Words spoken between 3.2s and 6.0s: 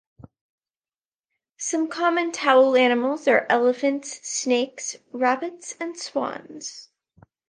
are elephants, snakes, rabbits and